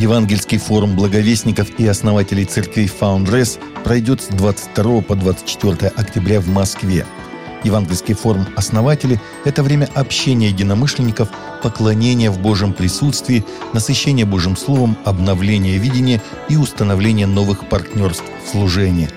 Евангельский 0.00 0.58
форум 0.58 0.94
благовестников 0.94 1.70
и 1.76 1.84
основателей 1.84 2.44
церквей 2.44 2.86
Foundress 2.86 3.58
пройдет 3.82 4.22
с 4.22 4.26
22 4.28 5.00
по 5.00 5.16
24 5.16 5.88
октября 5.88 6.40
в 6.40 6.46
Москве. 6.46 7.04
Евангельский 7.64 8.14
форум 8.14 8.46
«Основатели»– 8.54 9.20
это 9.44 9.64
время 9.64 9.88
общения 9.96 10.50
единомышленников, 10.50 11.30
поклонения 11.64 12.30
в 12.30 12.38
Божьем 12.38 12.74
присутствии, 12.74 13.44
насыщения 13.72 14.24
Божьим 14.24 14.56
Словом, 14.56 14.96
обновления 15.04 15.78
видения 15.78 16.22
и 16.48 16.56
установления 16.56 17.26
новых 17.26 17.68
партнерств 17.68 18.24
в 18.46 18.50
служении. 18.52 19.08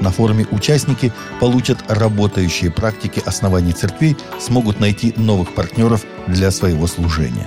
На 0.00 0.10
форуме 0.10 0.46
участники 0.50 1.12
получат 1.38 1.84
работающие 1.88 2.70
практики 2.70 3.22
оснований 3.26 3.74
церквей, 3.74 4.16
смогут 4.40 4.80
найти 4.80 5.12
новых 5.18 5.54
партнеров 5.54 6.06
для 6.26 6.50
своего 6.50 6.86
служения. 6.86 7.46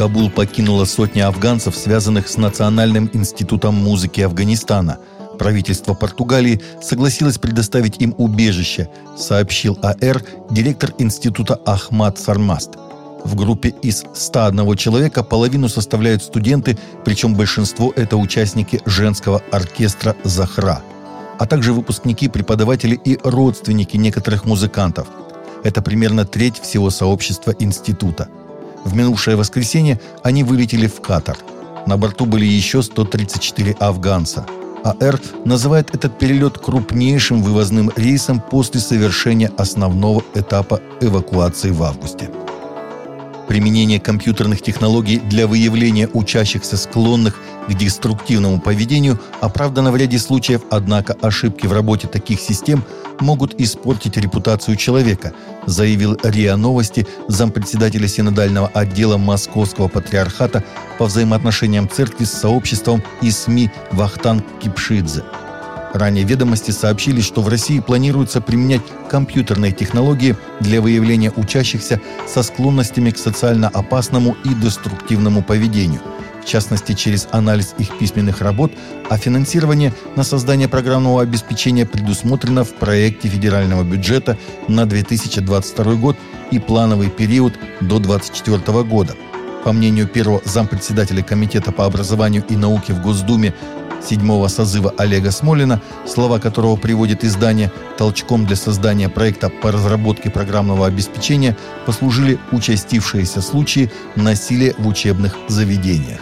Кабул 0.00 0.30
покинула 0.30 0.86
сотни 0.86 1.20
афганцев, 1.20 1.76
связанных 1.76 2.26
с 2.26 2.38
Национальным 2.38 3.10
институтом 3.12 3.74
музыки 3.74 4.22
Афганистана– 4.22 4.96
правительство 5.38 5.92
Португалии 5.92 6.62
согласилось 6.80 7.36
предоставить 7.36 8.00
им 8.00 8.14
убежище, 8.16 8.88
сообщил 9.18 9.78
АР 9.82 10.22
директор 10.50 10.94
института 10.96 11.60
Ахмад 11.66 12.18
Сармаст. 12.18 12.76
В 13.24 13.34
группе 13.34 13.74
из 13.82 14.06
101 14.14 14.74
человека 14.78 15.22
половину 15.22 15.68
составляют 15.68 16.22
студенты, 16.22 16.78
причем 17.04 17.34
большинство– 17.34 17.92
это 17.96 18.16
участники 18.16 18.80
женского 18.86 19.42
оркестра 19.52 20.16
«Захра», 20.24 20.80
а 21.38 21.44
также 21.44 21.74
выпускники, 21.74 22.28
преподаватели 22.28 22.98
и 23.04 23.18
родственники 23.22 23.98
некоторых 23.98 24.46
музыкантов. 24.46 25.08
Это 25.62 25.82
примерно 25.82 26.24
треть 26.24 26.58
всего 26.58 26.88
сообщества 26.88 27.54
института. 27.58 28.28
В 28.84 28.94
минувшее 28.94 29.36
воскресенье 29.36 30.00
они 30.22 30.44
вылетели 30.44 30.86
в 30.86 31.00
Катар. 31.00 31.38
На 31.86 31.96
борту 31.96 32.26
были 32.26 32.44
еще 32.44 32.82
134 32.82 33.72
афганца– 33.80 34.46
АР 34.84 35.20
называет 35.44 35.94
этот 35.94 36.18
перелет 36.18 36.58
крупнейшим 36.58 37.42
вывозным 37.42 37.90
рейсом 37.96 38.40
после 38.40 38.80
совершения 38.80 39.50
основного 39.56 40.22
этапа 40.34 40.80
эвакуации 41.00 41.70
в 41.70 41.82
августе. 41.82 42.30
Применение 43.50 43.98
компьютерных 43.98 44.62
технологий 44.62 45.18
для 45.18 45.48
выявления 45.48 46.08
учащихся 46.12 46.76
склонных 46.76 47.36
к 47.66 47.74
деструктивному 47.74 48.60
поведению 48.60 49.18
оправдано 49.40 49.90
в 49.90 49.96
ряде 49.96 50.20
случаев, 50.20 50.60
однако 50.70 51.14
ошибки 51.20 51.66
в 51.66 51.72
работе 51.72 52.06
таких 52.06 52.38
систем 52.38 52.84
могут 53.18 53.60
испортить 53.60 54.16
репутацию 54.16 54.76
человека, 54.76 55.32
заявил 55.66 56.16
РИА 56.22 56.56
Новости 56.56 57.08
зампредседателя 57.26 58.06
синодального 58.06 58.68
отдела 58.68 59.16
Московского 59.16 59.88
патриархата 59.88 60.62
по 60.96 61.06
взаимоотношениям 61.06 61.88
церкви 61.90 62.26
с 62.26 62.30
сообществом 62.30 63.02
и 63.20 63.32
СМИ 63.32 63.72
Вахтан 63.90 64.44
Кипшидзе. 64.62 65.24
Ранее 65.92 66.24
ведомости 66.24 66.70
сообщили, 66.70 67.20
что 67.20 67.42
в 67.42 67.48
России 67.48 67.80
планируется 67.80 68.40
применять 68.40 68.82
компьютерные 69.08 69.72
технологии 69.72 70.36
для 70.60 70.80
выявления 70.80 71.32
учащихся 71.34 72.00
со 72.28 72.42
склонностями 72.42 73.10
к 73.10 73.18
социально 73.18 73.68
опасному 73.68 74.36
и 74.44 74.54
деструктивному 74.54 75.42
поведению, 75.42 76.00
в 76.40 76.46
частности 76.46 76.92
через 76.92 77.26
анализ 77.32 77.74
их 77.78 77.98
письменных 77.98 78.40
работ, 78.40 78.72
а 79.08 79.16
финансирование 79.18 79.92
на 80.14 80.22
создание 80.22 80.68
программного 80.68 81.22
обеспечения 81.22 81.86
предусмотрено 81.86 82.62
в 82.62 82.72
проекте 82.74 83.28
федерального 83.28 83.82
бюджета 83.82 84.38
на 84.68 84.86
2022 84.86 85.94
год 85.94 86.16
и 86.52 86.60
плановый 86.60 87.10
период 87.10 87.54
до 87.80 87.98
2024 87.98 88.84
года. 88.84 89.16
По 89.64 89.72
мнению 89.72 90.06
первого 90.06 90.40
зампредседателя 90.44 91.22
Комитета 91.22 91.72
по 91.72 91.84
образованию 91.84 92.44
и 92.48 92.56
науке 92.56 92.94
в 92.94 93.02
Госдуме 93.02 93.54
седьмого 94.02 94.48
созыва 94.48 94.94
Олега 94.96 95.30
Смолина, 95.30 95.80
слова 96.06 96.38
которого 96.38 96.76
приводит 96.76 97.24
издание 97.24 97.70
толчком 97.98 98.46
для 98.46 98.56
создания 98.56 99.08
проекта 99.08 99.48
по 99.48 99.72
разработке 99.72 100.30
программного 100.30 100.86
обеспечения 100.86 101.56
послужили 101.86 102.38
участившиеся 102.52 103.40
случаи 103.42 103.90
насилия 104.16 104.74
в 104.78 104.86
учебных 104.86 105.36
заведениях. 105.48 106.20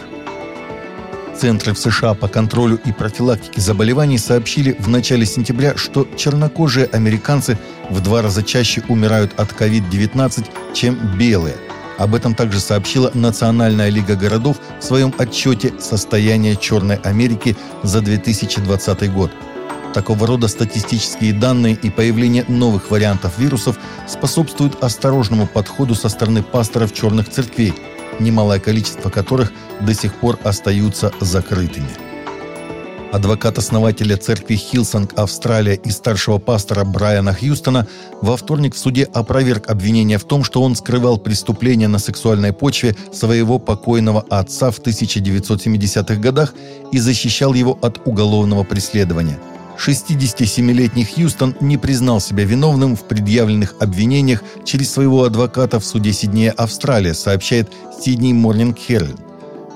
Центры 1.39 1.73
в 1.73 1.79
США 1.79 2.15
по 2.15 2.27
контролю 2.27 2.79
и 2.83 2.91
профилактике 2.91 3.61
заболеваний 3.61 4.17
сообщили 4.17 4.75
в 4.77 4.89
начале 4.89 5.25
сентября, 5.25 5.77
что 5.77 6.05
чернокожие 6.17 6.85
американцы 6.87 7.57
в 7.89 8.01
два 8.01 8.21
раза 8.21 8.43
чаще 8.43 8.83
умирают 8.89 9.39
от 9.39 9.53
COVID-19, 9.53 10.45
чем 10.73 10.95
белые– 11.17 11.55
об 11.99 12.15
этом 12.15 12.33
также 12.33 12.61
сообщила 12.61 13.11
Национальная 13.13 13.89
лига 13.89 14.15
городов 14.15 14.57
в 14.79 14.83
своем 14.83 15.13
отчете 15.17 15.73
«Состояние 15.79 16.55
Черной 16.55 16.95
Америки 16.95 17.57
за 17.83 17.99
2020 17.99 19.13
год». 19.13 19.31
Такого 19.93 20.25
рода 20.25 20.47
статистические 20.47 21.33
данные 21.33 21.73
и 21.73 21.89
появление 21.89 22.45
новых 22.47 22.89
вариантов 22.89 23.37
вирусов 23.37 23.77
способствуют 24.07 24.81
осторожному 24.81 25.45
подходу 25.45 25.93
со 25.93 26.07
стороны 26.07 26.41
пасторов 26.41 26.93
черных 26.93 27.29
церквей, 27.29 27.73
немалое 28.19 28.59
количество 28.59 29.09
которых 29.09 29.51
до 29.81 29.93
сих 29.93 30.13
пор 30.13 30.39
остаются 30.43 31.11
закрытыми. 31.19 32.08
Адвокат 33.11 33.57
основателя 33.57 34.17
церкви 34.17 34.55
Hillsong 34.55 35.17
Австралия 35.17 35.73
и 35.73 35.89
старшего 35.89 36.37
пастора 36.37 36.85
Брайана 36.85 37.33
Хьюстона 37.33 37.87
во 38.21 38.37
вторник 38.37 38.75
в 38.75 38.77
суде 38.77 39.03
опроверг 39.11 39.67
обвинение 39.67 40.19
в 40.19 40.25
том, 40.25 40.43
что 40.43 40.61
он 40.61 40.75
скрывал 40.75 41.17
преступления 41.17 41.87
на 41.87 41.97
сексуальной 41.97 42.53
почве 42.53 42.95
своего 43.11 43.57
покойного 43.57 44.23
отца 44.29 44.69
в 44.69 44.79
1970-х 44.79 46.15
годах 46.17 46.53
и 46.91 46.99
защищал 46.99 47.55
его 47.55 47.79
от 47.81 47.99
уголовного 48.05 48.63
преследования. 48.63 49.39
67-летний 49.79 51.05
Хьюстон 51.05 51.55
не 51.61 51.77
признал 51.77 52.21
себя 52.21 52.43
виновным 52.43 52.95
в 52.95 53.05
предъявленных 53.05 53.75
обвинениях 53.79 54.43
через 54.65 54.91
своего 54.91 55.23
адвоката 55.23 55.79
в 55.79 55.85
суде 55.85 56.13
Сиднея, 56.13 56.51
Австралия, 56.51 57.15
сообщает 57.15 57.71
Сидней 57.99 58.33
Morning 58.33 58.77
Herald. 58.87 59.28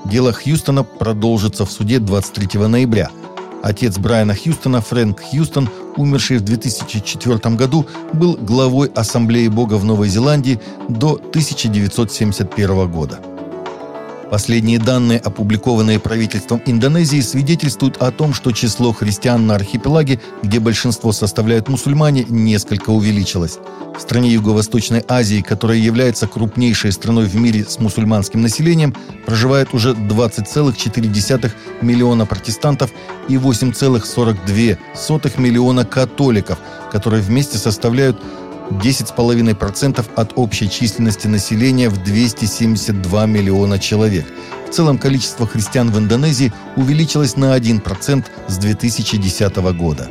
Дело 0.04 0.32
Хьюстона 0.32 0.84
продолжится 0.84 1.64
в 1.64 1.70
суде 1.70 1.98
23 1.98 2.60
ноября– 2.68 3.10
Отец 3.64 3.96
Брайана 3.96 4.34
Хьюстона, 4.34 4.82
Фрэнк 4.82 5.22
Хьюстон, 5.22 5.70
умерший 5.96 6.36
в 6.36 6.42
2004 6.42 7.56
году, 7.56 7.86
был 8.12 8.36
главой 8.36 8.88
Ассамблеи 8.88 9.48
Бога 9.48 9.74
в 9.74 9.86
Новой 9.86 10.08
Зеландии 10.10 10.60
до 10.90 11.14
1971 11.14 12.90
года. 12.90 13.20
Последние 14.34 14.80
данные, 14.80 15.20
опубликованные 15.20 16.00
правительством 16.00 16.60
Индонезии, 16.66 17.20
свидетельствуют 17.20 17.98
о 17.98 18.10
том, 18.10 18.34
что 18.34 18.50
число 18.50 18.92
христиан 18.92 19.46
на 19.46 19.54
архипелаге, 19.54 20.20
где 20.42 20.58
большинство 20.58 21.12
составляют 21.12 21.68
мусульмане, 21.68 22.26
несколько 22.28 22.90
увеличилось. 22.90 23.58
В 23.96 24.00
стране 24.00 24.30
Юго-Восточной 24.30 25.04
Азии, 25.06 25.40
которая 25.40 25.78
является 25.78 26.26
крупнейшей 26.26 26.90
страной 26.90 27.26
в 27.26 27.36
мире 27.36 27.64
с 27.64 27.78
мусульманским 27.78 28.42
населением, 28.42 28.92
проживает 29.24 29.72
уже 29.72 29.92
20,4 29.92 31.52
миллиона 31.80 32.26
протестантов 32.26 32.90
и 33.28 33.36
8,42 33.36 35.40
миллиона 35.40 35.84
католиков, 35.84 36.58
которые 36.90 37.22
вместе 37.22 37.56
составляют 37.56 38.20
10,5% 38.70 40.04
от 40.16 40.32
общей 40.36 40.68
численности 40.70 41.26
населения 41.26 41.88
в 41.88 42.02
272 42.02 43.26
миллиона 43.26 43.78
человек. 43.78 44.26
В 44.68 44.70
целом 44.70 44.98
количество 44.98 45.46
христиан 45.46 45.90
в 45.90 45.98
Индонезии 45.98 46.52
увеличилось 46.76 47.36
на 47.36 47.56
1% 47.56 48.24
с 48.48 48.58
2010 48.58 49.56
года. 49.76 50.08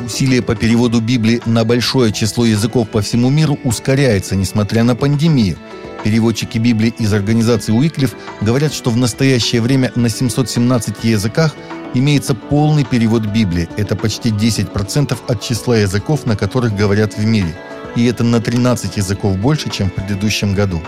Усилие 0.00 0.42
по 0.42 0.54
переводу 0.54 1.00
Библии 1.00 1.40
на 1.46 1.64
большое 1.64 2.12
число 2.12 2.44
языков 2.44 2.90
по 2.90 3.00
всему 3.00 3.30
миру 3.30 3.58
ускоряется, 3.64 4.36
несмотря 4.36 4.84
на 4.84 4.94
пандемию. 4.96 5.56
Переводчики 6.02 6.58
Библии 6.58 6.92
из 6.98 7.12
организации 7.14 7.72
Уиклиф 7.72 8.14
говорят, 8.42 8.74
что 8.74 8.90
в 8.90 8.98
настоящее 8.98 9.62
время 9.62 9.90
на 9.94 10.10
717 10.10 11.04
языках 11.04 11.56
имеется 11.94 12.34
полный 12.34 12.84
перевод 12.84 13.24
Библии. 13.26 13.68
Это 13.76 13.96
почти 13.96 14.30
10% 14.30 15.16
от 15.26 15.40
числа 15.40 15.78
языков, 15.78 16.26
на 16.26 16.36
которых 16.36 16.76
говорят 16.76 17.16
в 17.16 17.24
мире. 17.24 17.54
И 17.96 18.04
это 18.06 18.24
на 18.24 18.40
13 18.40 18.96
языков 18.96 19.38
больше, 19.38 19.70
чем 19.70 19.88
в 19.88 19.94
предыдущем 19.94 20.54
году. 20.54 20.82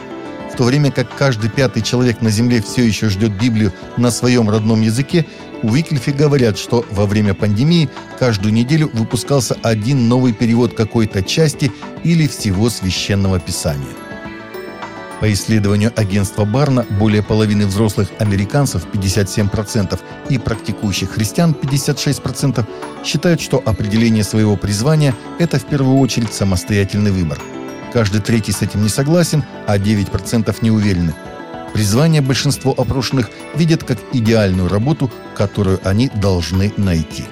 В 0.52 0.56
то 0.56 0.64
время 0.64 0.90
как 0.90 1.14
каждый 1.14 1.50
пятый 1.50 1.82
человек 1.82 2.22
на 2.22 2.30
Земле 2.30 2.62
все 2.62 2.82
еще 2.82 3.08
ждет 3.08 3.32
Библию 3.40 3.72
на 3.96 4.10
своем 4.10 4.48
родном 4.48 4.80
языке, 4.80 5.26
у 5.62 5.70
Виклифи 5.70 6.10
говорят, 6.10 6.58
что 6.58 6.84
во 6.90 7.06
время 7.06 7.34
пандемии 7.34 7.88
каждую 8.18 8.52
неделю 8.52 8.90
выпускался 8.92 9.56
один 9.62 10.08
новый 10.08 10.32
перевод 10.32 10.74
какой-то 10.74 11.22
части 11.22 11.72
или 12.04 12.26
всего 12.26 12.70
священного 12.70 13.38
писания. 13.38 14.05
По 15.20 15.32
исследованию 15.32 15.92
агентства 15.96 16.44
Барна, 16.44 16.84
более 16.90 17.22
половины 17.22 17.66
взрослых 17.66 18.08
американцев, 18.18 18.86
57%, 18.92 19.98
и 20.28 20.38
практикующих 20.38 21.12
христиан, 21.12 21.56
56%, 21.60 22.66
считают, 23.04 23.40
что 23.40 23.62
определение 23.64 24.24
своего 24.24 24.56
призвания– 24.56 25.14
это 25.38 25.58
в 25.58 25.64
первую 25.64 25.98
очередь 25.98 26.34
самостоятельный 26.34 27.12
выбор. 27.12 27.40
Каждый 27.92 28.20
третий 28.20 28.52
с 28.52 28.60
этим 28.60 28.82
не 28.82 28.90
согласен, 28.90 29.42
а 29.66 29.78
9% 29.78 30.54
не 30.60 30.70
уверены. 30.70 31.14
Призвание 31.72 32.20
большинство 32.20 32.74
опрошенных 32.76 33.30
видят 33.54 33.84
как 33.84 33.98
идеальную 34.12 34.68
работу, 34.68 35.10
которую 35.34 35.80
они 35.82 36.10
должны 36.14 36.72
найти. 36.76 37.24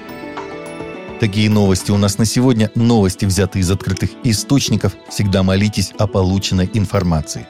Такие 1.19 1.49
новости 1.49 1.91
у 1.91 1.97
нас 1.97 2.17
на 2.17 2.25
сегодня. 2.25 2.71
Новости, 2.75 3.25
взятые 3.25 3.61
из 3.61 3.71
открытых 3.71 4.09
источников. 4.23 4.93
Всегда 5.09 5.43
молитесь 5.43 5.93
о 5.97 6.07
полученной 6.07 6.69
информации. 6.73 7.47